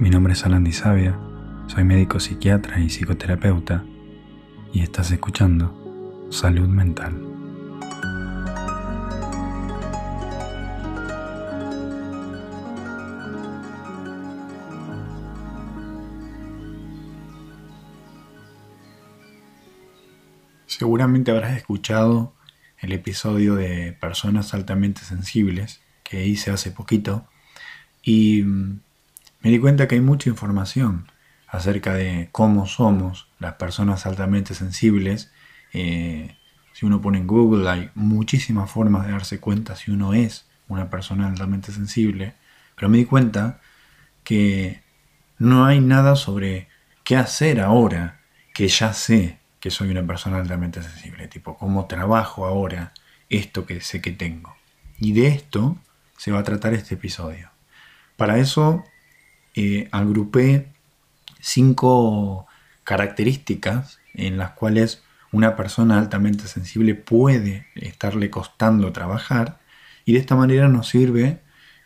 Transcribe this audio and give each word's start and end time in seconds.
Mi 0.00 0.10
nombre 0.10 0.32
es 0.32 0.44
Alan 0.44 0.72
Sabia, 0.72 1.18
soy 1.66 1.82
médico 1.82 2.20
psiquiatra 2.20 2.78
y 2.78 2.88
psicoterapeuta 2.88 3.84
y 4.72 4.82
estás 4.82 5.10
escuchando 5.10 6.28
Salud 6.30 6.68
Mental. 6.68 7.20
Seguramente 20.66 21.32
habrás 21.32 21.56
escuchado 21.56 22.36
el 22.78 22.92
episodio 22.92 23.56
de 23.56 23.94
personas 23.94 24.54
altamente 24.54 25.00
sensibles 25.00 25.80
que 26.04 26.24
hice 26.24 26.52
hace 26.52 26.70
poquito 26.70 27.26
y 28.00 28.44
mm, 28.44 28.80
me 29.40 29.50
di 29.50 29.58
cuenta 29.58 29.88
que 29.88 29.94
hay 29.96 30.00
mucha 30.00 30.28
información 30.28 31.10
acerca 31.46 31.94
de 31.94 32.28
cómo 32.32 32.66
somos 32.66 33.28
las 33.38 33.54
personas 33.54 34.06
altamente 34.06 34.54
sensibles. 34.54 35.32
Eh, 35.72 36.36
si 36.72 36.86
uno 36.86 37.00
pone 37.00 37.18
en 37.18 37.26
Google 37.26 37.68
hay 37.68 37.90
muchísimas 37.94 38.70
formas 38.70 39.06
de 39.06 39.12
darse 39.12 39.40
cuenta 39.40 39.76
si 39.76 39.90
uno 39.90 40.14
es 40.14 40.46
una 40.68 40.90
persona 40.90 41.26
altamente 41.26 41.72
sensible, 41.72 42.34
pero 42.76 42.88
me 42.88 42.98
di 42.98 43.04
cuenta 43.04 43.60
que 44.22 44.82
no 45.38 45.64
hay 45.64 45.80
nada 45.80 46.16
sobre 46.16 46.68
qué 47.04 47.16
hacer 47.16 47.60
ahora 47.60 48.20
que 48.54 48.68
ya 48.68 48.92
sé 48.92 49.38
que 49.60 49.70
soy 49.70 49.90
una 49.90 50.06
persona 50.06 50.38
altamente 50.38 50.82
sensible, 50.82 51.28
tipo 51.28 51.56
cómo 51.56 51.86
trabajo 51.86 52.46
ahora 52.46 52.92
esto 53.28 53.66
que 53.66 53.80
sé 53.80 54.00
que 54.00 54.12
tengo. 54.12 54.56
Y 54.98 55.12
de 55.12 55.28
esto 55.28 55.78
se 56.16 56.32
va 56.32 56.40
a 56.40 56.44
tratar 56.44 56.74
este 56.74 56.94
episodio. 56.94 57.50
Para 58.16 58.38
eso 58.38 58.84
eh, 59.60 59.88
agrupé 59.90 60.68
cinco 61.40 62.46
características 62.84 63.98
en 64.14 64.38
las 64.38 64.52
cuales 64.52 65.02
una 65.32 65.56
persona 65.56 65.98
altamente 65.98 66.46
sensible 66.46 66.94
puede 66.94 67.66
estarle 67.74 68.30
costando 68.30 68.92
trabajar 68.92 69.58
y 70.04 70.12
de 70.12 70.20
esta 70.20 70.36
manera 70.36 70.68
nos 70.68 70.86
sirve 70.86 71.40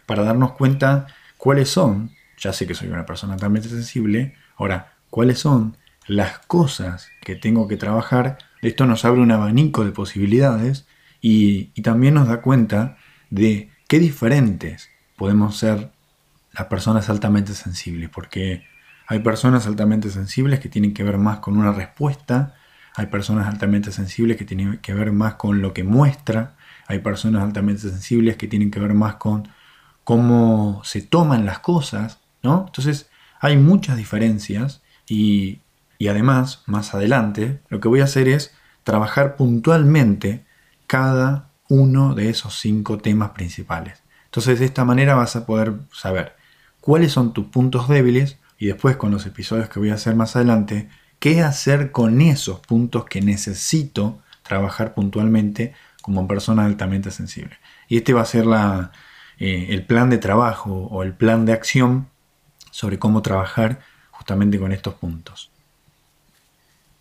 para 0.04 0.22
darnos 0.22 0.52
cuenta 0.52 1.06
cuáles 1.38 1.70
son, 1.70 2.10
ya 2.36 2.52
sé 2.52 2.66
que 2.66 2.74
soy 2.74 2.88
una 2.88 3.06
persona 3.06 3.32
altamente 3.32 3.70
sensible, 3.70 4.34
ahora, 4.58 4.92
cuáles 5.08 5.38
son 5.38 5.78
las 6.06 6.40
cosas 6.40 7.08
que 7.22 7.36
tengo 7.36 7.68
que 7.68 7.78
trabajar, 7.78 8.36
esto 8.60 8.84
nos 8.84 9.06
abre 9.06 9.22
un 9.22 9.32
abanico 9.32 9.86
de 9.86 9.92
posibilidades 9.92 10.86
y, 11.22 11.70
y 11.72 11.80
también 11.80 12.12
nos 12.12 12.28
da 12.28 12.42
cuenta 12.42 12.98
de 13.30 13.70
qué 13.88 13.98
diferentes 13.98 14.90
podemos 15.16 15.56
ser 15.56 15.90
las 16.52 16.66
personas 16.66 17.08
altamente 17.08 17.54
sensibles, 17.54 18.10
porque 18.10 18.66
hay 19.06 19.20
personas 19.20 19.66
altamente 19.66 20.10
sensibles 20.10 20.60
que 20.60 20.68
tienen 20.68 20.94
que 20.94 21.02
ver 21.02 21.18
más 21.18 21.38
con 21.38 21.56
una 21.56 21.72
respuesta, 21.72 22.54
hay 22.94 23.06
personas 23.06 23.46
altamente 23.46 23.90
sensibles 23.90 24.36
que 24.36 24.44
tienen 24.44 24.78
que 24.78 24.94
ver 24.94 25.12
más 25.12 25.34
con 25.34 25.62
lo 25.62 25.72
que 25.72 25.84
muestra, 25.84 26.54
hay 26.86 26.98
personas 26.98 27.42
altamente 27.42 27.82
sensibles 27.82 28.36
que 28.36 28.48
tienen 28.48 28.70
que 28.70 28.80
ver 28.80 28.94
más 28.94 29.14
con 29.14 29.48
cómo 30.04 30.82
se 30.84 31.00
toman 31.00 31.46
las 31.46 31.60
cosas, 31.60 32.20
¿no? 32.42 32.64
Entonces 32.66 33.08
hay 33.40 33.56
muchas 33.56 33.96
diferencias 33.96 34.82
y, 35.08 35.60
y 35.98 36.08
además, 36.08 36.62
más 36.66 36.94
adelante, 36.94 37.60
lo 37.68 37.80
que 37.80 37.88
voy 37.88 38.00
a 38.00 38.04
hacer 38.04 38.28
es 38.28 38.54
trabajar 38.84 39.36
puntualmente 39.36 40.44
cada 40.86 41.48
uno 41.68 42.14
de 42.14 42.28
esos 42.28 42.58
cinco 42.58 42.98
temas 42.98 43.30
principales. 43.30 44.02
Entonces 44.26 44.58
de 44.58 44.66
esta 44.66 44.84
manera 44.84 45.14
vas 45.14 45.36
a 45.36 45.46
poder 45.46 45.74
saber 45.92 46.36
cuáles 46.82 47.12
son 47.12 47.32
tus 47.32 47.46
puntos 47.46 47.88
débiles 47.88 48.38
y 48.58 48.66
después 48.66 48.96
con 48.96 49.10
los 49.10 49.24
episodios 49.24 49.70
que 49.70 49.78
voy 49.78 49.88
a 49.88 49.94
hacer 49.94 50.14
más 50.14 50.36
adelante, 50.36 50.90
qué 51.18 51.40
hacer 51.40 51.92
con 51.92 52.20
esos 52.20 52.60
puntos 52.60 53.06
que 53.06 53.22
necesito 53.22 54.20
trabajar 54.42 54.92
puntualmente 54.92 55.72
como 56.02 56.28
persona 56.28 56.66
altamente 56.66 57.10
sensible. 57.10 57.56
Y 57.88 57.96
este 57.96 58.12
va 58.12 58.22
a 58.22 58.26
ser 58.26 58.44
la, 58.44 58.92
eh, 59.38 59.68
el 59.70 59.86
plan 59.86 60.10
de 60.10 60.18
trabajo 60.18 60.88
o 60.90 61.02
el 61.04 61.14
plan 61.14 61.46
de 61.46 61.52
acción 61.52 62.08
sobre 62.72 62.98
cómo 62.98 63.22
trabajar 63.22 63.80
justamente 64.10 64.58
con 64.58 64.72
estos 64.72 64.94
puntos. 64.94 65.52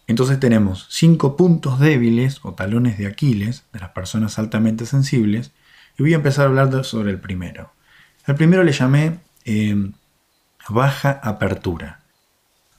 Entonces 0.06 0.40
tenemos 0.40 0.88
cinco 0.92 1.36
puntos 1.36 1.80
débiles 1.80 2.40
o 2.44 2.54
talones 2.54 3.00
de 3.00 3.08
Aquiles 3.08 3.64
de 3.74 3.80
las 3.80 3.90
personas 3.90 4.38
altamente 4.38 4.86
sensibles 4.86 5.52
y 5.98 6.04
voy 6.04 6.14
a 6.14 6.18
empezar 6.18 6.46
a 6.46 6.50
hablar 6.50 6.86
sobre 6.86 7.12
el 7.12 7.20
primero. 7.20 7.72
El 8.28 8.36
primero 8.36 8.64
le 8.64 8.74
llamé 8.74 9.20
Em, 9.46 9.94
baja 10.70 11.20
apertura. 11.24 12.02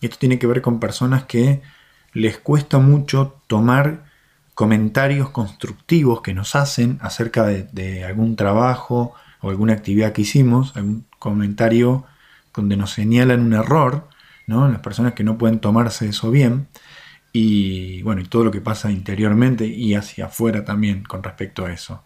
Esto 0.00 0.17
tiene 0.19 0.39
que 0.39 0.47
ver 0.47 0.62
con 0.62 0.81
personas 0.81 1.25
que 1.25 1.62
les 2.12 2.39
cuesta 2.39 2.78
mucho 2.78 3.41
tomar 3.47 4.05
comentarios 4.55 5.31
constructivos 5.31 6.22
que 6.22 6.34
nos 6.34 6.55
hacen 6.55 6.99
acerca 7.01 7.45
de, 7.45 8.05
algún 8.05 8.37
trabajo 8.37 9.15
o 9.41 9.51
alguna 9.51 9.72
actividad 9.72 10.12
que 10.12 10.22
hicimos, 10.22 10.77
algún 10.77 11.06
comentario 11.19 12.05
donde 12.55 12.77
nos 12.77 12.93
señalan 12.93 13.41
un 13.41 13.55
error, 13.55 14.09
¿no? 14.47 14.69
las 14.69 14.81
personas 14.81 15.15
que 15.15 15.25
no 15.25 15.39
pueden 15.39 15.59
tomarse 15.59 16.09
eso 16.09 16.31
bien, 16.31 16.69
y 17.33 18.03
bueno, 18.03 18.21
y 18.21 18.27
todo 18.27 18.45
lo 18.45 18.51
que 18.51 18.61
pasa 18.61 18.91
interiormente 18.91 19.67
y 19.67 19.95
hacia 19.95 20.27
afuera 20.27 20.65
también 20.65 21.03
con 21.03 21.22
respecto 21.22 21.65
a 21.65 21.72
eso. 21.72 22.05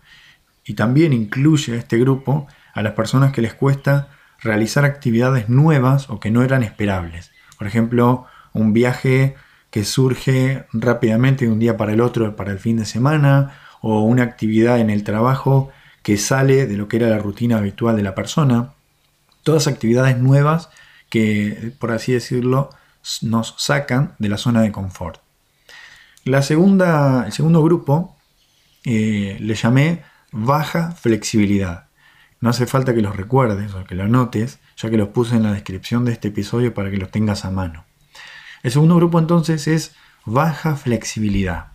Y 0.64 0.74
también 0.74 1.12
incluye 1.12 1.74
a 1.74 1.76
este 1.76 1.98
grupo 1.98 2.46
a 2.74 2.82
las 2.82 2.92
personas 2.92 3.32
que 3.32 3.42
les 3.42 3.54
cuesta 3.54 4.15
realizar 4.40 4.84
actividades 4.84 5.48
nuevas 5.48 6.10
o 6.10 6.20
que 6.20 6.30
no 6.30 6.42
eran 6.42 6.62
esperables. 6.62 7.32
Por 7.58 7.66
ejemplo, 7.66 8.26
un 8.52 8.72
viaje 8.72 9.36
que 9.70 9.84
surge 9.84 10.66
rápidamente 10.72 11.44
de 11.44 11.52
un 11.52 11.58
día 11.58 11.76
para 11.76 11.92
el 11.92 12.00
otro 12.00 12.36
para 12.36 12.52
el 12.52 12.58
fin 12.58 12.76
de 12.76 12.86
semana 12.86 13.58
o 13.80 14.00
una 14.00 14.22
actividad 14.22 14.80
en 14.80 14.90
el 14.90 15.04
trabajo 15.04 15.70
que 16.02 16.16
sale 16.16 16.66
de 16.66 16.76
lo 16.76 16.88
que 16.88 16.98
era 16.98 17.08
la 17.08 17.18
rutina 17.18 17.58
habitual 17.58 17.96
de 17.96 18.02
la 18.02 18.14
persona. 18.14 18.74
Todas 19.42 19.66
actividades 19.66 20.18
nuevas 20.18 20.70
que, 21.10 21.72
por 21.78 21.92
así 21.92 22.12
decirlo, 22.12 22.70
nos 23.22 23.54
sacan 23.58 24.14
de 24.18 24.28
la 24.28 24.36
zona 24.36 24.62
de 24.62 24.72
confort. 24.72 25.20
La 26.24 26.42
segunda, 26.42 27.24
el 27.26 27.32
segundo 27.32 27.62
grupo 27.62 28.16
eh, 28.84 29.36
le 29.40 29.54
llamé 29.54 30.02
baja 30.32 30.92
flexibilidad. 30.92 31.85
No 32.40 32.50
hace 32.50 32.66
falta 32.66 32.94
que 32.94 33.02
los 33.02 33.16
recuerdes 33.16 33.74
o 33.74 33.84
que 33.84 33.94
lo 33.94 34.04
anotes, 34.04 34.58
ya 34.76 34.90
que 34.90 34.96
los 34.96 35.08
puse 35.08 35.36
en 35.36 35.42
la 35.42 35.52
descripción 35.52 36.04
de 36.04 36.12
este 36.12 36.28
episodio 36.28 36.74
para 36.74 36.90
que 36.90 36.98
los 36.98 37.10
tengas 37.10 37.44
a 37.44 37.50
mano. 37.50 37.84
El 38.62 38.72
segundo 38.72 38.96
grupo 38.96 39.18
entonces 39.18 39.66
es 39.68 39.94
baja 40.24 40.76
flexibilidad. 40.76 41.68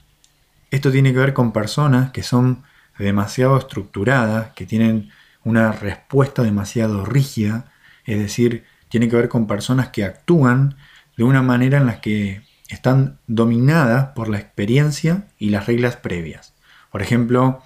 Esto 0.69 0.91
tiene 0.91 1.13
que 1.13 1.19
ver 1.19 1.33
con 1.33 1.51
personas 1.51 2.11
que 2.11 2.23
son 2.23 2.63
demasiado 2.97 3.57
estructuradas, 3.57 4.51
que 4.53 4.65
tienen 4.65 5.09
una 5.43 5.71
respuesta 5.71 6.43
demasiado 6.43 7.05
rígida, 7.05 7.71
es 8.05 8.19
decir, 8.19 8.65
tiene 8.89 9.09
que 9.09 9.15
ver 9.15 9.29
con 9.29 9.47
personas 9.47 9.89
que 9.89 10.03
actúan 10.03 10.75
de 11.17 11.23
una 11.23 11.41
manera 11.41 11.77
en 11.77 11.87
la 11.87 12.01
que 12.01 12.43
están 12.69 13.19
dominadas 13.27 14.09
por 14.15 14.29
la 14.29 14.37
experiencia 14.37 15.27
y 15.37 15.49
las 15.49 15.65
reglas 15.65 15.97
previas. 15.97 16.53
Por 16.91 17.01
ejemplo, 17.01 17.61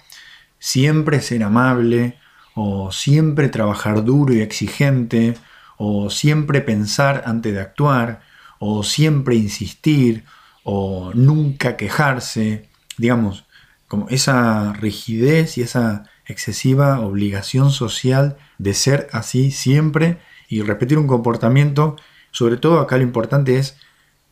siempre 0.58 1.20
ser 1.20 1.42
amable, 1.42 2.18
o 2.58 2.90
siempre 2.90 3.50
trabajar 3.50 4.02
duro 4.02 4.32
y 4.32 4.40
exigente, 4.40 5.36
o 5.76 6.08
siempre 6.08 6.62
pensar 6.62 7.22
antes 7.26 7.52
de 7.52 7.60
actuar, 7.60 8.22
o 8.58 8.82
siempre 8.82 9.34
insistir, 9.34 10.24
o 10.64 11.12
nunca 11.12 11.76
quejarse, 11.76 12.70
digamos, 12.96 13.44
como 13.88 14.08
esa 14.08 14.72
rigidez 14.72 15.58
y 15.58 15.62
esa 15.62 16.04
excesiva 16.24 17.00
obligación 17.00 17.70
social 17.70 18.38
de 18.56 18.72
ser 18.72 19.08
así 19.12 19.50
siempre 19.50 20.18
y 20.48 20.62
repetir 20.62 20.96
un 20.96 21.06
comportamiento, 21.06 21.96
sobre 22.30 22.56
todo 22.56 22.80
acá 22.80 22.96
lo 22.96 23.02
importante 23.02 23.58
es 23.58 23.76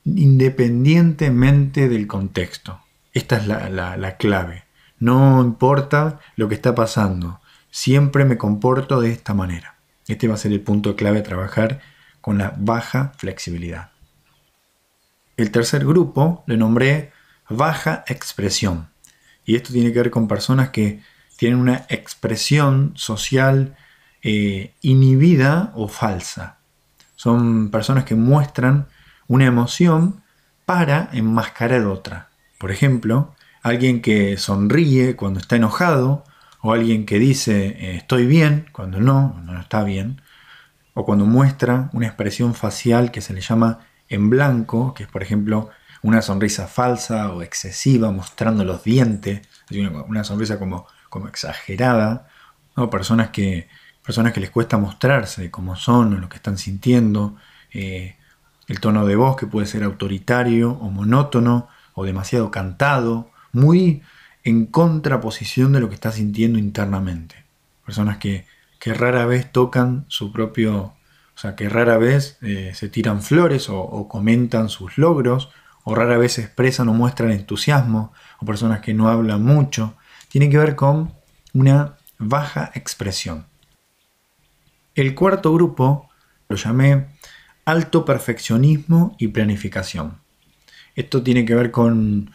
independientemente 0.07 1.91
del 1.91 2.07
contexto. 2.07 2.81
Esta 3.13 3.37
es 3.37 3.47
la, 3.47 3.69
la 3.69 4.17
clave. 4.17 4.65
No 4.99 5.43
importa 5.43 6.21
lo 6.37 6.49
que 6.49 6.55
está 6.55 6.75
pasando, 6.75 7.41
Siempre 7.75 8.25
me 8.25 8.39
comporto 8.39 9.01
de 9.01 9.11
esta 9.11 9.35
manera. 9.35 9.75
Este 10.07 10.29
va 10.29 10.35
a 10.35 10.37
ser 10.37 10.53
el 10.53 10.61
punto 10.61 10.95
clave 10.95 11.19
a 11.19 11.23
trabajar 11.25 11.81
con 12.21 12.39
la 12.39 12.55
baja 12.57 13.15
flexibilidad. 13.17 13.91
El 15.37 15.51
tercer 15.51 15.85
grupo 15.85 16.45
le 16.47 16.57
nombré 16.57 17.11
baja 17.49 18.05
expresión. 18.07 18.91
Y 19.45 19.57
esto 19.57 19.73
tiene 19.73 19.93
que 19.93 19.99
ver 19.99 20.13
con 20.13 20.29
personas 20.29 20.69
que 20.69 21.03
tienen 21.37 21.59
una 21.59 21.85
expresión 21.89 22.93
social 22.95 23.77
eh, 24.23 24.73
inhibida 24.81 25.73
o 25.75 25.89
falsa. 25.89 26.59
Son 27.17 27.73
personas 27.73 28.05
que 28.05 28.15
muestran 28.15 28.87
una 29.27 29.47
emoción 29.47 30.23
para 30.65 31.09
enmascarar 31.13 31.87
otra. 31.87 32.29
Por 32.57 32.71
ejemplo, 32.71 33.35
alguien 33.63 34.01
que 34.01 34.37
sonríe 34.37 35.17
cuando 35.17 35.41
está 35.41 35.57
enojado 35.57 36.25
o 36.65 36.73
alguien 36.73 37.05
que 37.05 37.19
dice 37.19 37.77
eh, 37.79 37.97
estoy 37.97 38.27
bien 38.27 38.67
cuando 38.73 38.99
no, 38.99 39.39
no 39.45 39.61
está 39.61 39.85
bien, 39.85 40.23
o 40.95 41.05
cuando 41.05 41.27
muestra 41.27 41.91
una 41.93 42.07
expresión 42.07 42.55
facial 42.55 43.11
que 43.11 43.21
se 43.21 43.35
le 43.35 43.43
llama 43.43 43.81
en 44.09 44.31
blanco, 44.31 44.95
que 44.95 45.03
es 45.03 45.09
por 45.11 45.23
ejemplo 45.23 45.69
una 46.01 46.23
sonrisa 46.23 46.67
falsa 46.67 47.35
o 47.35 47.43
excesiva 47.43 48.11
mostrando 48.13 48.65
los 48.65 48.83
dientes, 48.83 49.47
una, 50.09 50.25
sonrisa 50.25 50.59
como, 50.59 50.87
como 51.11 51.29
exagerada, 51.29 52.29
¿no? 52.77 52.89
personas, 52.89 53.29
que, 53.29 53.69
personas 54.03 54.33
que 54.33 54.41
les 54.41 54.51
cuesta 54.51 54.79
mostrarse 54.79 55.51
cómo 55.51 55.77
son 55.77 56.15
o 56.15 56.19
lo 56.19 56.31
que 56.31 56.37
están 56.37 56.57
sintiendo, 56.57 57.37
eh, 57.75 58.17
el 58.69 58.81
tono 58.81 59.05
de 59.05 59.17
voz 59.17 59.37
que 59.37 59.47
puede 59.47 59.67
ser 59.67 59.85
autoritario 59.85 60.73
o 60.73 60.89
monótono 60.89 61.69
o 61.93 62.07
demasiado 62.07 62.51
cantado, 62.51 63.31
muy 63.53 64.03
en 64.45 64.67
contraposición 64.67 65.73
de 65.73 65.81
lo 65.81 65.89
que 65.89 65.95
está 65.95 66.13
sintiendo 66.13 66.59
internamente. 66.59 67.45
Personas 67.85 68.19
que, 68.19 68.47
rara 68.87 69.25
vez 69.25 69.51
tocan 69.51 70.05
su 70.09 70.31
propio, 70.31 70.77
o 70.77 71.39
sea, 71.39 71.57
que 71.57 71.71
rara 71.71 71.97
vez 71.97 72.37
eh, 72.43 72.73
se 72.75 72.91
tiran 72.91 73.23
flores 73.23 73.71
o, 73.71 74.07
comentan 74.09 74.69
sus 74.69 74.99
logros, 74.99 75.49
o 75.85 75.95
rara 75.95 76.19
vez 76.19 76.39
expresan 76.39 76.91
o 76.91 76.93
muestran 76.93 77.31
entusiasmo, 77.31 78.13
o 78.41 78.47
personas 78.47 78.81
que 78.81 78.93
no 78.93 79.09
hablan 79.09 79.43
mucho, 79.43 79.95
tiene 80.29 80.51
que 80.51 80.59
ver 80.59 80.77
con 80.77 81.15
una 81.55 81.95
baja 82.19 82.71
expresión. 82.75 83.47
El 84.95 85.15
cuarto 85.15 85.55
grupo 85.55 86.11
lo 86.49 86.57
llamé 86.57 87.07
alto 87.65 88.05
perfeccionismo 88.05 89.17
y 89.19 89.29
planificación. 89.29 90.19
Esto 90.95 91.23
tiene 91.23 91.47
que 91.47 91.55
ver 91.55 91.71
con, 91.71 92.31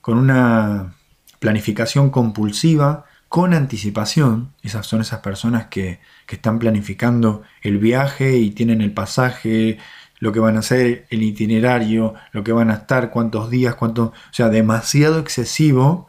con 0.00 0.18
una 0.18 0.97
planificación 1.38 2.10
compulsiva 2.10 3.04
con 3.28 3.54
anticipación. 3.54 4.52
Esas 4.62 4.86
son 4.86 5.00
esas 5.00 5.20
personas 5.20 5.66
que, 5.66 6.00
están 6.28 6.58
planificando 6.58 7.42
el 7.62 7.78
viaje 7.78 8.36
y 8.36 8.50
tienen 8.50 8.82
el 8.82 8.92
pasaje, 8.92 9.78
lo 10.20 10.30
que 10.30 10.40
van 10.40 10.56
a 10.56 10.58
hacer, 10.58 11.06
el 11.08 11.22
itinerario, 11.22 12.14
lo 12.32 12.44
que 12.44 12.52
van 12.52 12.70
a 12.70 12.74
estar, 12.74 13.10
cuántos 13.10 13.48
días, 13.48 13.76
cuánto, 13.76 14.04
o 14.04 14.32
sea, 14.32 14.50
demasiado 14.50 15.18
excesivo, 15.18 16.08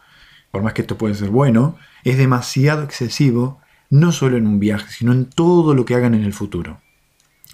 por 0.52 0.62
más 0.62 0.74
que 0.74 0.82
esto 0.82 0.98
puede 0.98 1.16
ser 1.16 1.30
bueno, 1.30 1.78
es 2.04 2.18
demasiado 2.18 2.84
excesivo 2.84 3.62
no 3.90 4.12
solo 4.12 4.38
en 4.38 4.46
un 4.46 4.60
viaje, 4.60 4.92
sino 4.92 5.14
en 5.14 5.26
todo 5.30 5.74
lo 5.74 5.86
que 5.86 5.96
hagan 5.96 6.14
en 6.14 6.24
el 6.24 6.34
futuro. 6.34 6.82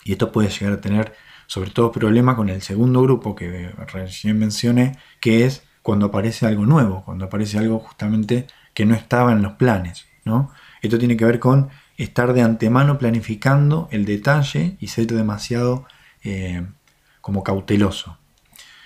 Y 0.04 0.13
esto 0.13 0.31
puede 0.31 0.50
llegar 0.50 0.74
a 0.74 0.81
tener 0.81 1.13
sobre 1.48 1.69
todo 1.69 1.92
problema 1.92 2.36
con 2.36 2.50
el 2.50 2.62
segundo 2.62 3.01
grupo 3.04 3.36
que 3.36 3.69
recién 3.92 4.39
mencioné, 4.39 4.98
que 5.19 5.45
es 5.45 5.63
cuando 5.86 6.08
aparece 6.08 6.48
algo 6.48 6.66
nuevo, 6.66 7.04
cuando 7.06 7.26
aparece 7.26 7.60
algo 7.60 7.78
justamente 7.78 8.48
que 8.74 8.88
no 8.88 8.96
estaba 8.96 9.32
en 9.34 9.44
los 9.44 9.54
planes. 9.54 10.08
¿no? 10.24 10.50
Esto 10.82 10.98
tiene 10.98 11.16
que 11.16 11.26
ver 11.26 11.40
con 11.40 11.70
estar 11.96 12.34
de 12.34 12.42
antemano 12.42 12.98
planificando 12.98 13.88
el 13.92 14.04
detalle 14.04 14.78
y 14.80 14.88
ser 14.88 15.06
demasiado 15.06 15.86
eh, 16.24 16.66
como 17.22 17.44
cauteloso. 17.44 18.18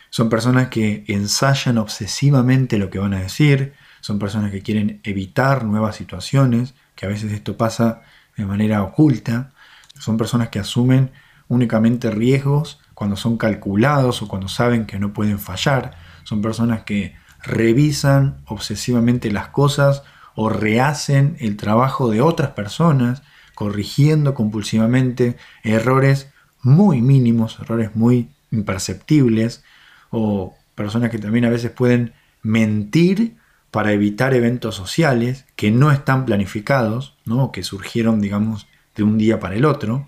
Son 0.10 0.28
personas 0.28 0.68
que 0.68 1.06
ensayan 1.08 1.78
obsesivamente 1.78 2.78
lo 2.78 2.90
que 2.90 3.00
van 3.00 3.14
a 3.14 3.22
decir, 3.22 3.76
son 4.02 4.20
personas 4.20 4.52
que 4.52 4.62
quieren 4.62 5.00
evitar 5.06 5.64
nuevas 5.64 5.96
situaciones, 5.96 6.74
que 6.96 7.06
a 7.06 7.10
veces 7.10 7.32
esto 7.32 7.56
pasa 7.56 8.02
de 8.36 8.46
manera 8.46 8.84
oculta, 8.84 9.54
son 9.98 10.18
personas 10.18 10.50
que 10.50 10.60
asumen 10.60 11.12
únicamente 11.48 12.12
riesgos 12.12 12.82
cuando 12.94 13.16
son 13.16 13.38
calculados 13.38 14.22
o 14.22 14.28
cuando 14.28 14.50
saben 14.50 14.86
que 14.86 15.00
no 15.00 15.14
pueden 15.14 15.40
fallar, 15.40 16.09
son 16.30 16.44
personas 16.44 16.84
que 16.84 17.16
revisan 17.42 18.38
obsesivamente 18.46 19.32
las 19.32 19.48
cosas 19.48 20.04
o 20.36 20.48
rehacen 20.50 21.36
el 21.40 21.58
trabajo 21.58 22.12
de 22.12 22.22
otras 22.22 22.52
personas, 22.52 23.24
corrigiendo 23.56 24.36
compulsivamente 24.36 25.38
errores 25.64 26.30
muy 26.62 27.02
mínimos, 27.02 27.58
errores 27.60 27.96
muy 27.96 28.30
imperceptibles, 28.52 29.64
o 30.12 30.56
personas 30.76 31.10
que 31.10 31.18
también 31.18 31.46
a 31.46 31.50
veces 31.50 31.72
pueden 31.72 32.14
mentir 32.44 33.36
para 33.72 33.92
evitar 33.92 34.36
eventos 34.36 34.76
sociales 34.76 35.48
que 35.56 35.72
no 35.72 35.92
están 35.92 36.26
planificados, 36.26 37.18
¿no? 37.26 37.52
que 37.52 37.64
surgieron, 37.64 38.22
digamos, 38.22 38.68
de 38.96 39.02
un 39.02 39.18
día 39.18 39.40
para 39.40 39.56
el 39.56 39.66
otro. 39.66 40.08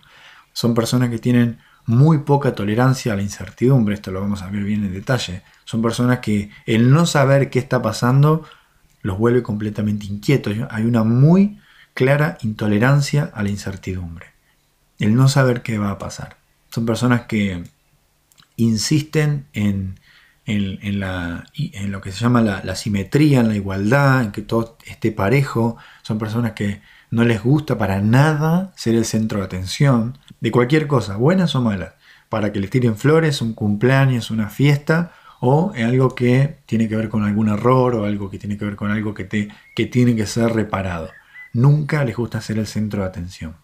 Son 0.53 0.75
personas 0.75 1.09
que 1.09 1.17
tienen 1.17 1.57
muy 1.85 2.19
poca 2.19 2.55
tolerancia 2.55 3.13
a 3.13 3.15
la 3.15 3.21
incertidumbre, 3.21 3.95
esto 3.95 4.11
lo 4.11 4.21
vamos 4.21 4.41
a 4.41 4.49
ver 4.49 4.63
bien 4.63 4.83
en 4.83 4.93
detalle. 4.93 5.43
Son 5.65 5.81
personas 5.81 6.19
que 6.19 6.49
el 6.65 6.91
no 6.91 7.05
saber 7.05 7.49
qué 7.49 7.59
está 7.59 7.81
pasando 7.81 8.45
los 9.01 9.17
vuelve 9.17 9.43
completamente 9.43 10.05
inquietos. 10.05 10.55
Hay 10.69 10.83
una 10.83 11.03
muy 11.03 11.59
clara 11.93 12.37
intolerancia 12.41 13.31
a 13.33 13.43
la 13.43 13.49
incertidumbre. 13.49 14.27
El 14.99 15.15
no 15.15 15.27
saber 15.27 15.61
qué 15.61 15.77
va 15.77 15.91
a 15.91 15.97
pasar. 15.97 16.37
Son 16.69 16.85
personas 16.85 17.21
que 17.21 17.63
insisten 18.55 19.47
en, 19.53 19.99
en, 20.45 21.91
lo 21.91 22.01
que 22.01 22.11
se 22.11 22.19
llama 22.19 22.41
la, 22.41 22.63
la 22.63 22.75
simetría, 22.75 23.39
en 23.39 23.47
la 23.47 23.55
igualdad, 23.55 24.23
en 24.23 24.31
que 24.31 24.41
todo 24.41 24.77
esté 24.85 25.11
parejo. 25.11 25.77
Son 26.03 26.17
personas 26.19 26.51
que 26.51 26.81
no 27.11 27.25
les 27.25 27.43
gusta 27.43 27.77
para 27.77 28.01
nada 28.01 28.71
ser 28.75 28.95
el 28.95 29.05
centro 29.05 29.39
de 29.39 29.45
atención 29.45 30.17
de 30.39 30.51
cualquier 30.51 30.87
cosa, 30.87 31.17
buenas 31.17 31.55
o 31.55 31.61
malas, 31.61 31.93
para 32.29 32.51
que 32.53 32.59
les 32.59 32.69
tiren 32.69 32.97
flores, 32.97 33.41
un 33.41 33.53
cumpleaños, 33.53 34.31
una 34.31 34.49
fiesta 34.49 35.11
o 35.41 35.73
algo 35.75 36.15
que 36.15 36.59
tiene 36.65 36.87
que 36.87 36.95
ver 36.95 37.09
con 37.09 37.23
algún 37.23 37.49
error 37.49 37.95
o 37.95 38.05
algo 38.05 38.29
que 38.29 38.39
tiene 38.39 38.57
que 38.57 38.65
ver 38.65 38.77
con 38.77 38.91
algo 38.91 39.13
que, 39.13 39.25
te, 39.25 39.49
que 39.75 39.85
tiene 39.85 40.15
que 40.15 40.25
ser 40.25 40.53
reparado. 40.53 41.09
Nunca 41.51 42.05
les 42.05 42.15
gusta 42.15 42.39
ser 42.39 42.57
el 42.57 42.67
centro 42.67 43.01
de 43.01 43.09
atención. 43.09 43.55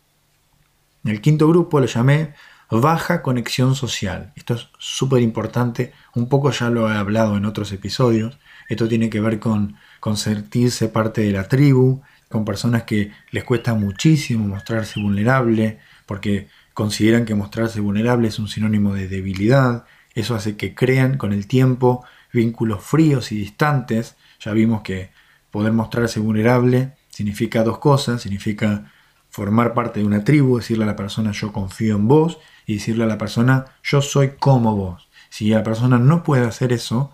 El 1.06 1.22
quinto 1.22 1.48
grupo 1.48 1.80
lo 1.80 1.86
llamé 1.86 2.34
baja 2.70 3.22
conexión 3.22 3.76
social. 3.76 4.34
Esto 4.36 4.56
es 4.56 4.68
súper 4.78 5.22
importante, 5.22 5.94
un 6.16 6.28
poco 6.28 6.52
ya 6.52 6.70
lo 6.70 6.92
he 6.92 6.98
hablado 6.98 7.38
en 7.38 7.46
otros 7.46 7.72
episodios. 7.72 8.38
Esto 8.68 8.90
tiene 8.90 9.10
que 9.10 9.22
ver 9.22 9.40
con, 9.40 9.78
con 10.02 10.18
sentirse 10.18 10.90
parte 10.90 11.22
de 11.22 11.32
la 11.32 11.48
tribu, 11.48 12.02
con 12.30 12.46
personas 12.46 12.84
que 12.84 13.12
les 13.32 13.44
cuesta 13.44 13.74
muchísimo 13.74 14.48
mostrarse 14.48 15.00
vulnerable, 15.00 15.80
porque 16.06 16.48
consideran 16.74 17.26
que 17.26 17.36
mostrarse 17.36 17.80
vulnerable 17.80 18.28
es 18.28 18.40
un 18.40 18.48
sinónimo 18.48 18.94
de 18.94 19.08
debilidad, 19.08 19.86
eso 20.14 20.36
hace 20.36 20.58
que 20.58 20.76
crean 20.76 21.18
con 21.18 21.34
el 21.34 21.48
tiempo 21.48 22.04
vínculos 22.34 22.84
fríos 22.84 23.32
y 23.32 23.38
distantes, 23.38 24.16
ya 24.40 24.52
vimos 24.52 24.82
que 24.82 25.12
poder 25.52 25.74
mostrarse 25.74 26.20
vulnerable 26.20 26.94
significa 27.10 27.64
dos 27.64 27.80
cosas, 27.80 28.22
significa 28.22 28.92
formar 29.30 29.74
parte 29.74 30.00
de 30.00 30.06
una 30.06 30.24
tribu, 30.24 30.58
decirle 30.58 30.84
a 30.84 30.88
la 30.88 30.96
persona 30.96 31.32
yo 31.32 31.52
confío 31.52 31.96
en 31.96 32.07
vos 32.07 32.38
y 32.66 32.76
decirle 32.76 33.06
a 33.06 33.07
la 33.07 33.18
persona 33.18 33.66
yo 33.84 34.02
soy 34.02 34.34
como 34.40 34.76
vos. 34.76 35.07
Si 35.30 35.50
la 35.50 35.64
persona 35.64 35.98
no 35.98 36.24
puede 36.24 36.46
hacer 36.46 36.72
eso, 36.74 37.12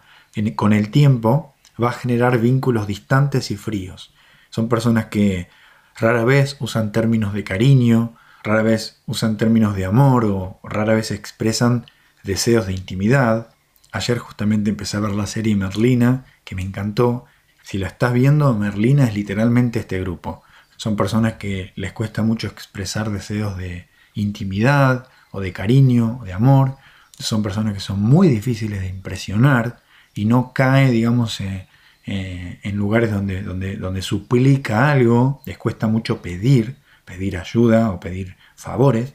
con 0.55 0.73
el 0.73 0.91
tiempo 0.91 1.53
va 1.81 1.89
a 1.89 1.93
generar 1.93 2.39
vínculos 2.39 2.87
distantes 2.87 3.51
y 3.51 3.57
fríos. 3.57 4.12
Son 4.53 4.69
personas 4.69 5.05
que 5.05 5.47
rara 5.95 6.23
vez 6.23 6.57
usan 6.59 6.91
términos 6.91 7.33
de 7.33 7.43
cariño, 7.43 8.13
rara 8.43 8.61
vez 8.61 9.01
usan 9.07 9.35
términos 9.35 9.75
de 9.75 9.83
amor 9.83 10.25
o 10.25 10.59
rara 10.63 10.93
vez 10.93 11.09
expresan 11.09 11.87
deseos 12.21 12.67
de 12.67 12.73
intimidad. 12.73 13.47
Ayer 13.91 14.19
justamente 14.19 14.69
empecé 14.69 14.97
a 14.97 14.99
ver 14.99 15.13
la 15.13 15.25
serie 15.25 15.55
Merlina, 15.55 16.25
que 16.43 16.53
me 16.53 16.61
encantó. 16.61 17.25
Si 17.63 17.79
la 17.79 17.87
estás 17.87 18.13
viendo, 18.13 18.53
Merlina 18.53 19.05
es 19.05 19.15
literalmente 19.15 19.79
este 19.79 19.99
grupo. 19.99 20.43
Son 20.77 20.95
personas 20.95 21.33
que 21.33 21.73
les 21.75 21.91
cuesta 21.91 22.21
mucho 22.21 22.45
expresar 22.45 23.09
deseos 23.09 23.57
de 23.57 23.87
intimidad 24.13 25.07
o 25.31 25.41
de 25.41 25.51
cariño 25.51 26.19
o 26.21 26.25
de 26.25 26.33
amor. 26.33 26.77
Son 27.17 27.41
personas 27.41 27.73
que 27.73 27.79
son 27.79 27.99
muy 27.99 28.27
difíciles 28.27 28.81
de 28.81 28.87
impresionar 28.89 29.81
y 30.13 30.25
no 30.25 30.53
cae, 30.53 30.91
digamos, 30.91 31.41
eh, 31.41 31.67
eh, 32.05 32.59
en 32.63 32.75
lugares 32.75 33.11
donde, 33.11 33.41
donde, 33.41 33.77
donde 33.77 34.01
suplica 34.01 34.91
algo, 34.91 35.41
les 35.45 35.57
cuesta 35.57 35.87
mucho 35.87 36.21
pedir, 36.21 36.75
pedir 37.05 37.37
ayuda 37.37 37.91
o 37.91 37.99
pedir 37.99 38.35
favores. 38.55 39.13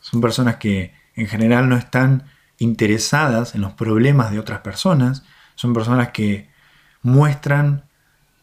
Son 0.00 0.20
personas 0.20 0.56
que 0.56 0.92
en 1.14 1.26
general 1.26 1.68
no 1.68 1.76
están 1.76 2.24
interesadas 2.58 3.54
en 3.54 3.62
los 3.62 3.72
problemas 3.72 4.30
de 4.30 4.38
otras 4.38 4.60
personas. 4.60 5.24
Son 5.54 5.72
personas 5.72 6.10
que 6.10 6.48
muestran 7.02 7.84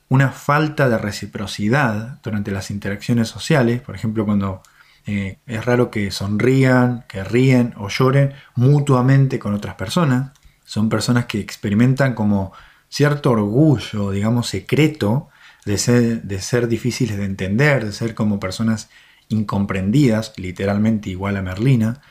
una 0.09 0.29
falta 0.29 0.89
de 0.89 0.97
reciprocidad 0.97 2.19
durante 2.23 2.51
las 2.51 2.71
interacciones 2.71 3.27
sociales. 3.27 3.81
Por 3.81 3.95
ejemplo, 3.95 4.25
cuando 4.25 4.61
eh, 5.05 5.39
es 5.45 5.65
raro 5.65 5.91
que 5.91 6.11
sonrían, 6.11 7.05
que 7.07 7.23
ríen 7.23 7.73
o 7.77 7.89
lloren 7.89 8.33
mutuamente 8.55 9.39
con 9.39 9.53
otras 9.53 9.75
personas. 9.75 10.31
Son 10.65 10.89
personas 10.89 11.25
que 11.25 11.39
experimentan 11.39 12.13
como 12.13 12.53
cierto 12.89 13.31
orgullo, 13.31 14.11
digamos, 14.11 14.47
secreto 14.47 15.29
de 15.65 15.77
ser, 15.77 16.67
difíciles 16.67 17.17
de 17.17 17.25
entender, 17.25 17.85
de 17.85 17.91
ser 17.91 18.15
como 18.15 18.39
personas 18.39 18.89
incomprendidas, 19.27 20.33
literalmente 20.37 21.09
igual 21.09 21.35
a 21.35 21.41
Merlina, 21.41 22.01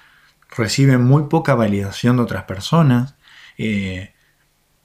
reciben 0.56 1.02
muy 1.02 1.25
poca 1.25 1.54
validación 1.54 2.16
de 2.16 2.23
otras 2.23 2.45
personas, 2.45 3.14
eh, 3.56 4.12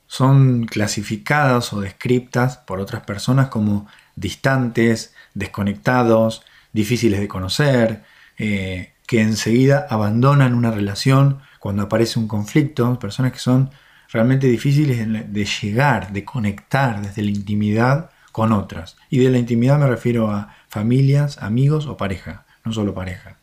son 0.07 0.65
clasificadas 0.65 1.74
o 1.74 1.81
descriptas 1.81 2.57
por 2.57 2.79
otras 2.79 3.03
personas 3.03 3.50
como 3.50 3.88
distantes, 4.15 5.13
desconectados, 5.33 6.43
difíciles 6.74 7.19
de 7.19 7.27
conocer, 7.27 8.03
eh, 8.38 8.93
que 9.05 9.21
enseguida 9.21 9.86
abandonan 9.89 10.53
una 10.53 10.71
relación 10.71 11.41
cuando 11.60 11.83
aparece 11.83 12.19
un 12.19 12.27
conflicto, 12.27 12.98
personas 13.00 13.33
que 13.33 13.39
son 13.39 13.69
realmente 14.11 14.47
difíciles 14.47 15.33
de 15.33 15.45
llegar, 15.45 16.11
de 16.11 16.25
conectar 16.25 17.01
desde 17.01 17.23
la 17.23 17.31
intimidad 17.31 18.11
con 18.31 18.51
otras. 18.51 18.97
Y 19.09 19.19
de 19.19 19.29
la 19.29 19.37
intimidad 19.37 19.79
me 19.79 19.87
refiero 19.87 20.29
a 20.31 20.55
familias, 20.67 21.37
amigos 21.41 21.87
o 21.87 21.97
pareja, 21.97 22.45
no 22.63 22.73
solo 22.73 22.93
pareja. 22.93 23.37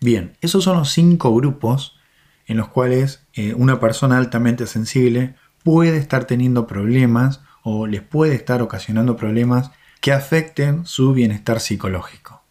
Bien, 0.00 0.36
esos 0.40 0.64
son 0.64 0.78
los 0.78 0.90
cinco 0.90 1.34
grupos 1.34 1.98
en 2.46 2.56
los 2.56 2.68
cuales 2.68 3.26
eh, 3.34 3.54
una 3.54 3.78
persona 3.78 4.16
altamente 4.16 4.66
sensible 4.66 5.34
puede 5.62 5.98
estar 5.98 6.24
teniendo 6.24 6.66
problemas 6.66 7.42
o 7.62 7.86
les 7.86 8.02
puede 8.02 8.34
estar 8.34 8.62
ocasionando 8.62 9.16
problemas 9.16 9.70
que 10.00 10.12
afecten 10.12 10.86
su 10.86 11.12
bienestar 11.12 11.60
psicológico. 11.60 12.42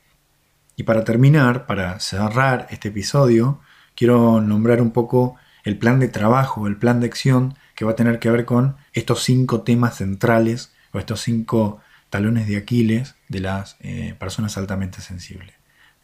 Y 0.76 0.84
para 0.84 1.04
terminar, 1.04 1.66
para 1.66 2.00
cerrar 2.00 2.68
este 2.70 2.90
episodio, 2.90 3.60
quiero 3.96 4.40
nombrar 4.40 4.82
un 4.82 4.92
poco 4.92 5.36
el 5.64 5.78
plan 5.78 6.00
de 6.00 6.08
trabajo, 6.08 6.68
el 6.68 6.78
plan 6.78 7.00
de 7.00 7.08
acción 7.08 7.56
que 7.76 7.86
va 7.86 7.92
a 7.92 7.96
tener 7.96 8.20
que 8.20 8.32
ver 8.32 8.46
con 8.46 8.76
estos 8.94 9.24
cinco 9.24 9.62
temas 9.62 9.98
centrales 9.98 10.74
o 10.92 11.00
estos 11.00 11.22
cinco 11.22 11.80
talones 12.10 12.48
de 12.48 12.58
Aquiles 12.58 13.16
de 13.28 13.40
las 13.40 13.78
eh, 13.82 14.16
personas 14.20 14.58
altamente 14.58 15.02
sensibles. 15.02 15.54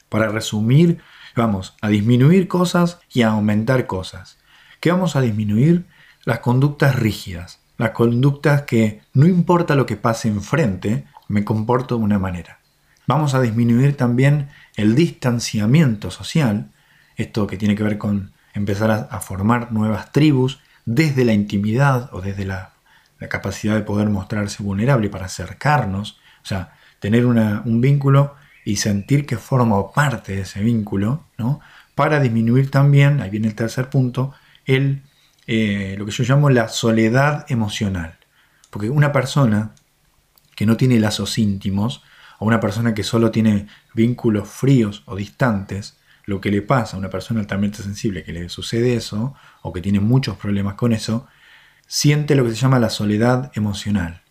Para 0.09 0.29
resumir, 0.29 0.99
vamos 1.35 1.75
a 1.81 1.89
disminuir 1.89 2.47
cosas 2.47 2.99
y 3.11 3.23
a 3.23 3.29
aumentar 3.29 3.87
cosas. 3.87 4.37
¿Qué 4.79 4.91
vamos 4.91 5.15
a 5.15 5.21
disminuir? 5.21 5.85
Las 6.23 6.39
conductas 6.39 6.95
rígidas, 6.95 7.59
las 7.77 7.91
conductas 7.91 8.63
que 8.63 9.01
no 9.13 9.27
importa 9.27 9.75
lo 9.75 9.85
que 9.85 9.97
pase 9.97 10.27
enfrente, 10.27 11.05
me 11.27 11.43
comporto 11.43 11.97
de 11.97 12.03
una 12.03 12.19
manera. 12.19 12.59
Vamos 13.07 13.33
a 13.33 13.41
disminuir 13.41 13.97
también 13.97 14.49
el 14.75 14.95
distanciamiento 14.95 16.09
social, 16.09 16.71
esto 17.15 17.47
que 17.47 17.57
tiene 17.57 17.75
que 17.75 17.83
ver 17.83 17.97
con 17.97 18.31
empezar 18.55 19.07
a, 19.11 19.19
formar 19.19 19.71
nuevas 19.71 20.11
tribus 20.11 20.59
desde 20.85 21.25
la 21.25 21.33
intimidad 21.33 22.09
o 22.13 22.21
desde 22.21 22.45
la, 22.45 22.71
capacidad 23.29 23.73
de 23.73 23.81
poder 23.81 24.07
mostrarse 24.09 24.61
vulnerable 24.61 25.09
para 25.09 25.25
acercarnos, 25.25 26.19
o 26.43 26.45
sea, 26.45 26.75
tener 26.99 27.25
un 27.25 27.81
vínculo 27.81 28.35
y 28.65 28.75
sentir 28.75 29.25
que 29.25 29.37
formo 29.37 29.91
parte 29.93 30.35
de 30.35 30.41
ese 30.41 30.61
vínculo, 30.61 31.23
¿no? 31.37 31.59
Para 31.95 32.19
disminuir 32.19 32.69
también, 32.69 33.21
ahí 33.21 33.31
viene 33.31 33.47
el 33.47 33.55
tercer 33.55 33.89
punto, 33.89 34.33
el, 34.65 35.01
eh, 35.47 35.95
lo 35.97 36.05
que 36.05 36.11
yo 36.11 36.23
llamo 36.23 36.51
la 36.51 36.67
soledad 36.67 37.45
emocional. 37.49 38.17
Porque 38.69 38.89
una 38.89 39.11
persona 39.11 39.71
que 40.55 40.65
no 40.65 40.77
tiene 40.77 40.99
lazos 40.99 41.37
íntimos, 41.39 42.03
o 42.37 42.45
una 42.45 42.59
persona 42.59 42.93
que 42.93 43.03
solo 43.03 43.31
tiene 43.31 43.67
vínculos 43.93 44.49
fríos 44.49 45.03
o 45.05 45.15
distantes, 45.15 45.97
lo 46.25 46.41
que 46.41 46.51
le 46.51 46.61
pasa 46.61 46.95
a 46.95 46.99
una 46.99 47.09
persona 47.09 47.39
altamente 47.39 47.83
sensible 47.83 48.23
que 48.23 48.33
le 48.33 48.49
sucede 48.49 48.95
eso, 48.95 49.35
o 49.61 49.71
que 49.73 49.81
tiene 49.81 49.99
muchos 49.99 50.37
problemas 50.37 50.75
con 50.75 50.93
eso, 50.93 51.27
siente 51.87 52.35
lo 52.35 52.43
que 52.43 52.51
se 52.51 52.55
llama 52.55 52.79
la 52.79 52.89
soledad 52.89 53.51
emocional. 53.55 54.23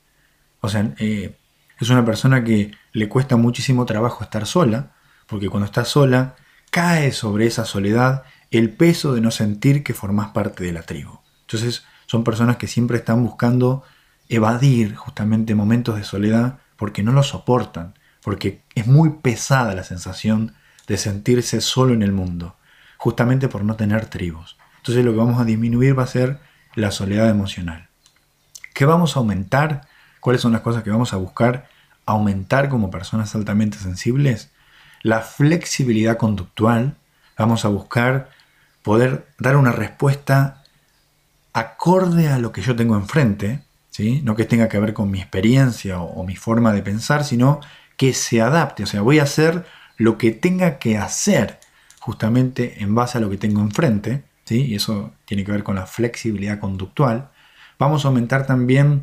O 0.60 0.68
sea, 0.68 0.94
eh, 0.98 1.36
es 1.78 1.90
una 1.90 2.04
persona 2.04 2.42
que 2.44 2.72
le 2.92 3.08
cuesta 3.08 3.36
muchísimo 3.36 3.84
trabajo 3.86 4.24
estar 4.24 4.46
sola, 4.46 4.92
porque 5.26 5.48
cuando 5.48 5.66
está 5.66 5.84
sola 5.84 6.36
cae 6.70 7.12
sobre 7.12 7.46
esa 7.46 7.64
soledad 7.64 8.24
el 8.50 8.70
peso 8.70 9.14
de 9.14 9.20
no 9.20 9.30
sentir 9.30 9.82
que 9.82 9.94
formas 9.94 10.28
parte 10.28 10.64
de 10.64 10.72
la 10.72 10.82
tribu. 10.82 11.20
Entonces 11.42 11.84
son 12.06 12.24
personas 12.24 12.56
que 12.56 12.66
siempre 12.66 12.98
están 12.98 13.24
buscando 13.24 13.84
evadir 14.28 14.94
justamente 14.94 15.54
momentos 15.54 15.96
de 15.96 16.04
soledad 16.04 16.58
porque 16.76 17.02
no 17.02 17.12
lo 17.12 17.22
soportan, 17.22 17.94
porque 18.22 18.62
es 18.74 18.86
muy 18.86 19.10
pesada 19.22 19.74
la 19.74 19.84
sensación 19.84 20.54
de 20.86 20.96
sentirse 20.96 21.60
solo 21.60 21.94
en 21.94 22.02
el 22.02 22.12
mundo, 22.12 22.56
justamente 22.98 23.48
por 23.48 23.64
no 23.64 23.76
tener 23.76 24.06
tribus. 24.06 24.56
Entonces 24.78 25.04
lo 25.04 25.12
que 25.12 25.18
vamos 25.18 25.40
a 25.40 25.44
disminuir 25.44 25.98
va 25.98 26.02
a 26.02 26.08
ser 26.08 26.40
la 26.74 26.90
soledad 26.90 27.28
emocional. 27.30 27.88
¿Qué 28.74 28.84
vamos 28.84 29.16
a 29.16 29.20
aumentar? 29.20 29.86
¿Cuáles 30.20 30.42
son 30.42 30.52
las 30.52 30.62
cosas 30.62 30.82
que 30.82 30.90
vamos 30.90 31.12
a 31.12 31.16
buscar 31.16 31.68
aumentar 32.06 32.68
como 32.68 32.90
personas 32.90 33.34
altamente 33.34 33.78
sensibles? 33.78 34.50
La 35.02 35.20
flexibilidad 35.20 36.16
conductual. 36.16 36.96
Vamos 37.38 37.64
a 37.64 37.68
buscar 37.68 38.30
poder 38.82 39.26
dar 39.38 39.56
una 39.56 39.72
respuesta 39.72 40.62
acorde 41.52 42.28
a 42.28 42.38
lo 42.38 42.52
que 42.52 42.62
yo 42.62 42.74
tengo 42.74 42.96
enfrente, 42.96 43.62
¿sí? 43.90 44.20
no 44.24 44.34
que 44.34 44.44
tenga 44.44 44.68
que 44.68 44.80
ver 44.80 44.92
con 44.92 45.10
mi 45.10 45.20
experiencia 45.20 46.00
o, 46.00 46.20
o 46.20 46.24
mi 46.24 46.36
forma 46.36 46.72
de 46.72 46.82
pensar, 46.82 47.24
sino 47.24 47.60
que 47.96 48.12
se 48.12 48.42
adapte. 48.42 48.82
O 48.82 48.86
sea, 48.86 49.02
voy 49.02 49.20
a 49.20 49.22
hacer 49.22 49.64
lo 49.96 50.18
que 50.18 50.32
tenga 50.32 50.78
que 50.78 50.98
hacer 50.98 51.60
justamente 51.98 52.82
en 52.82 52.94
base 52.94 53.18
a 53.18 53.20
lo 53.20 53.30
que 53.30 53.36
tengo 53.36 53.60
enfrente, 53.60 54.24
¿sí? 54.44 54.66
y 54.66 54.74
eso 54.74 55.12
tiene 55.24 55.44
que 55.44 55.52
ver 55.52 55.64
con 55.64 55.76
la 55.76 55.86
flexibilidad 55.86 56.58
conductual. 56.58 57.30
Vamos 57.78 58.04
a 58.04 58.08
aumentar 58.08 58.46
también 58.46 59.02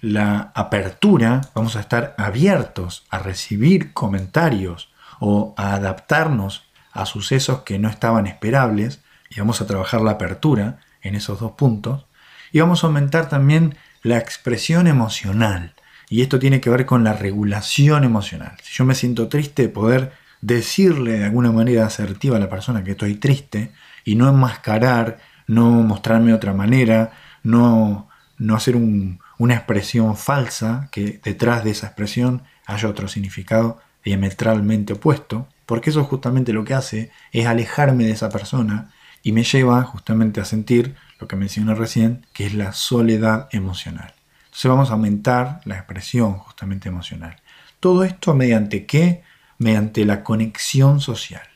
la 0.00 0.52
apertura, 0.54 1.40
vamos 1.54 1.76
a 1.76 1.80
estar 1.80 2.14
abiertos 2.18 3.04
a 3.10 3.18
recibir 3.18 3.92
comentarios 3.92 4.92
o 5.18 5.54
a 5.56 5.74
adaptarnos 5.74 6.64
a 6.92 7.06
sucesos 7.06 7.62
que 7.62 7.78
no 7.78 7.88
estaban 7.88 8.26
esperables 8.26 9.00
y 9.28 9.40
vamos 9.40 9.60
a 9.60 9.66
trabajar 9.66 10.00
la 10.00 10.12
apertura 10.12 10.78
en 11.02 11.14
esos 11.14 11.40
dos 11.40 11.52
puntos. 11.52 12.06
Y 12.52 12.60
vamos 12.60 12.84
a 12.84 12.86
aumentar 12.86 13.28
también 13.28 13.76
la 14.02 14.18
expresión 14.18 14.86
emocional. 14.86 15.74
Y 16.08 16.22
esto 16.22 16.38
tiene 16.38 16.60
que 16.60 16.70
ver 16.70 16.86
con 16.86 17.02
la 17.02 17.12
regulación 17.12 18.04
emocional. 18.04 18.56
Si 18.62 18.72
yo 18.72 18.84
me 18.84 18.94
siento 18.94 19.28
triste, 19.28 19.68
poder 19.68 20.12
decirle 20.46 21.18
de 21.18 21.24
alguna 21.24 21.50
manera 21.50 21.86
asertiva 21.86 22.36
a 22.36 22.40
la 22.40 22.48
persona 22.48 22.84
que 22.84 22.92
estoy 22.92 23.16
triste 23.16 23.72
y 24.04 24.14
no 24.14 24.28
enmascarar, 24.28 25.18
no 25.48 25.70
mostrarme 25.70 26.28
de 26.28 26.34
otra 26.34 26.52
manera, 26.52 27.10
no, 27.42 28.08
no 28.38 28.54
hacer 28.54 28.76
una 28.76 29.54
expresión 29.54 30.16
falsa, 30.16 30.88
que 30.92 31.20
detrás 31.24 31.64
de 31.64 31.70
esa 31.70 31.88
expresión 31.88 32.42
haya 32.64 32.88
otro 32.88 33.08
significado 33.08 33.80
diametralmente 34.04 34.92
opuesto, 34.92 35.48
porque 35.66 35.90
eso 35.90 36.04
justamente 36.04 36.52
lo 36.52 36.64
que 36.64 36.74
hace 36.74 37.10
es 37.32 37.46
alejarme 37.46 38.04
de 38.04 38.12
esa 38.12 38.28
persona 38.28 38.92
y 39.24 39.32
me 39.32 39.42
lleva 39.42 39.82
justamente 39.82 40.40
a 40.40 40.44
sentir 40.44 40.94
lo 41.18 41.26
que 41.26 41.34
mencioné 41.34 41.74
recién, 41.74 42.24
que 42.32 42.46
es 42.46 42.54
la 42.54 42.72
soledad 42.72 43.48
emocional. 43.50 44.14
Entonces 44.44 44.68
vamos 44.68 44.90
a 44.90 44.92
aumentar 44.92 45.60
la 45.64 45.74
expresión 45.74 46.34
justamente 46.34 46.88
emocional. 46.88 47.34
Todo 47.80 48.04
esto 48.04 48.32
mediante 48.32 48.86
qué? 48.86 49.24
Mediante 49.58 50.04
la 50.04 50.22
conexión 50.22 51.00
social. 51.00 51.46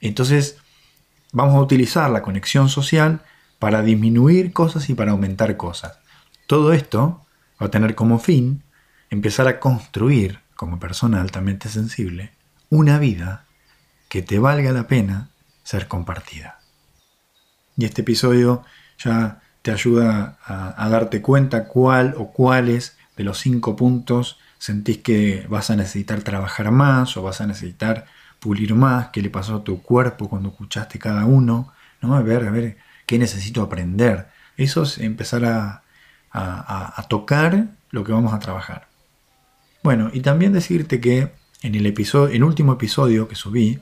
Entonces, 0.00 0.58
vamos 1.32 1.56
a 1.56 1.60
utilizar 1.60 2.10
la 2.10 2.22
conexión 2.22 2.68
social 2.68 3.22
para 3.58 3.82
disminuir 3.82 4.52
cosas 4.52 4.88
y 4.88 4.94
para 4.94 5.12
aumentar 5.12 5.56
cosas. 5.56 5.98
Todo 6.46 6.72
esto 6.72 7.26
va 7.60 7.66
a 7.66 7.70
tener 7.70 7.94
como 7.94 8.18
fin 8.18 8.62
empezar 9.10 9.48
a 9.48 9.60
construir, 9.60 10.40
como 10.54 10.78
persona 10.78 11.20
altamente 11.20 11.68
sensible, 11.68 12.32
una 12.70 12.98
vida 12.98 13.46
que 14.08 14.22
te 14.22 14.38
valga 14.38 14.72
la 14.72 14.86
pena 14.86 15.30
ser 15.62 15.88
compartida. 15.88 16.60
Y 17.76 17.84
este 17.84 18.02
episodio 18.02 18.64
ya 18.98 19.40
te 19.62 19.72
ayuda 19.72 20.38
a, 20.44 20.84
a 20.84 20.88
darte 20.88 21.22
cuenta 21.22 21.66
cuál 21.66 22.14
o 22.16 22.32
cuáles 22.32 22.96
de 23.16 23.24
los 23.24 23.38
cinco 23.38 23.76
puntos 23.76 24.38
sentís 24.58 24.98
que 24.98 25.46
vas 25.48 25.70
a 25.70 25.76
necesitar 25.76 26.22
trabajar 26.22 26.70
más 26.70 27.16
o 27.16 27.22
vas 27.22 27.40
a 27.40 27.46
necesitar 27.46 28.06
pulir 28.40 28.74
más, 28.74 29.08
qué 29.08 29.22
le 29.22 29.30
pasó 29.30 29.56
a 29.56 29.64
tu 29.64 29.82
cuerpo 29.82 30.28
cuando 30.28 30.50
escuchaste 30.50 30.98
cada 30.98 31.24
uno, 31.24 31.72
¿no? 32.00 32.14
A 32.14 32.22
ver, 32.22 32.46
a 32.46 32.50
ver, 32.50 32.76
qué 33.06 33.18
necesito 33.18 33.62
aprender. 33.62 34.28
Eso 34.56 34.82
es 34.82 34.98
empezar 34.98 35.44
a, 35.44 35.82
tocar 37.08 37.68
lo 37.90 38.04
que 38.04 38.12
vamos 38.12 38.34
a 38.34 38.38
trabajar. 38.38 38.88
Bueno, 39.82 40.10
y 40.12 40.20
también 40.20 40.52
decirte 40.52 41.00
que 41.00 41.30
en 41.62 41.74
el 41.74 41.86
episodio, 41.86 42.34
el 42.34 42.44
último 42.44 42.74
episodio 42.74 43.28
que 43.28 43.36
subí 43.36 43.78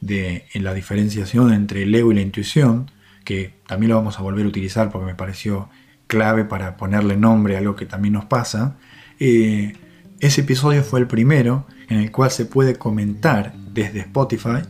de 0.00 0.46
en 0.54 0.64
la 0.64 0.72
diferenciación 0.72 1.52
entre 1.52 1.82
el 1.82 1.94
ego 1.94 2.12
y 2.12 2.14
la 2.14 2.20
intuición, 2.22 2.90
que 3.24 3.54
también 3.66 3.90
lo 3.90 3.96
vamos 3.96 4.18
a 4.18 4.22
volver 4.22 4.46
a 4.46 4.48
utilizar 4.48 4.90
porque 4.90 5.06
me 5.06 5.14
pareció 5.14 5.68
clave 6.06 6.44
para 6.44 6.76
ponerle 6.76 7.16
nombre 7.16 7.56
a 7.56 7.58
algo 7.58 7.76
que 7.76 7.84
también 7.84 8.14
nos 8.14 8.24
pasa, 8.24 8.76
eh, 9.20 9.74
ese 10.20 10.40
episodio 10.40 10.82
fue 10.82 11.00
el 11.00 11.06
primero 11.06 11.66
en 11.88 11.98
el 11.98 12.10
cual 12.10 12.30
se 12.30 12.44
puede 12.44 12.76
comentar 12.76 13.54
desde 13.72 14.00
Spotify 14.00 14.62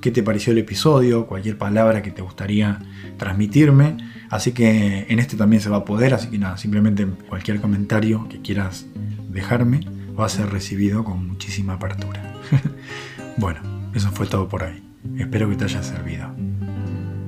qué 0.00 0.10
te 0.10 0.22
pareció 0.22 0.52
el 0.52 0.58
episodio, 0.58 1.26
cualquier 1.26 1.58
palabra 1.58 2.02
que 2.02 2.10
te 2.10 2.22
gustaría 2.22 2.80
transmitirme. 3.16 3.96
Así 4.30 4.52
que 4.52 5.06
en 5.08 5.18
este 5.18 5.36
también 5.36 5.62
se 5.62 5.70
va 5.70 5.78
a 5.78 5.84
poder, 5.84 6.14
así 6.14 6.28
que 6.28 6.38
nada, 6.38 6.56
simplemente 6.56 7.06
cualquier 7.28 7.60
comentario 7.60 8.28
que 8.28 8.40
quieras 8.40 8.86
dejarme 9.30 9.80
va 10.18 10.26
a 10.26 10.28
ser 10.28 10.50
recibido 10.50 11.04
con 11.04 11.26
muchísima 11.26 11.74
apertura. 11.74 12.34
bueno, 13.36 13.60
eso 13.94 14.10
fue 14.10 14.26
todo 14.26 14.48
por 14.48 14.64
hoy. 14.64 14.82
Espero 15.16 15.48
que 15.48 15.56
te 15.56 15.64
haya 15.64 15.82
servido. 15.82 16.28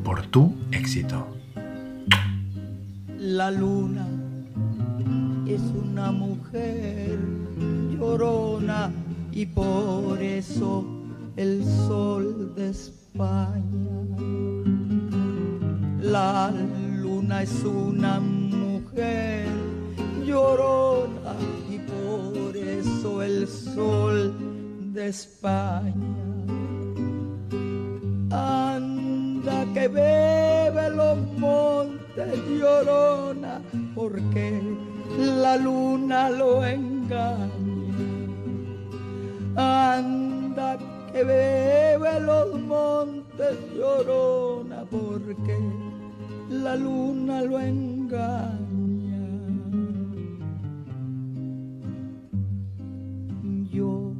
Por 0.04 0.26
tu 0.26 0.56
éxito. 0.72 1.36
La 3.16 3.50
luna 3.50 4.06
es 5.46 5.60
una 5.60 6.10
mujer 6.10 7.39
llorona 8.10 8.90
y 9.30 9.46
por 9.46 10.20
eso 10.20 10.84
el 11.36 11.64
sol 11.86 12.54
de 12.56 12.70
España. 12.70 13.62
La 16.02 16.52
luna 17.02 17.42
es 17.42 17.62
una 17.62 18.18
mujer 18.18 19.46
llorona 20.26 21.34
y 21.70 21.78
por 21.78 22.56
eso 22.56 23.22
el 23.22 23.46
sol 23.46 24.34
de 24.92 25.08
España. 25.08 25.94
Anda 28.32 29.66
que 29.72 29.86
bebe 29.86 30.90
los 30.90 31.18
montes 31.38 32.38
llorona 32.58 33.60
porque 33.94 34.60
la 35.16 35.56
luna 35.56 36.30
lo 36.30 36.64
engaña. 36.64 37.49
Anda 39.70 40.76
que 41.12 41.22
bebe 41.22 42.20
los 42.20 42.60
montes 42.60 43.56
llorona 43.72 44.84
porque 44.90 45.56
la 46.50 46.74
luna 46.74 47.42
lo 47.42 47.60
engaña. 47.60 48.58
Yo 53.70 54.12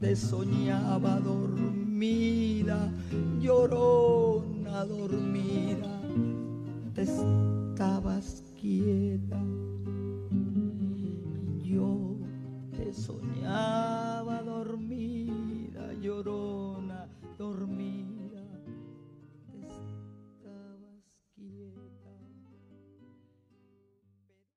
te 0.00 0.14
soñaba 0.14 1.18
dormida, 1.20 2.90
llorona 3.40 4.84
dormida, 4.84 5.92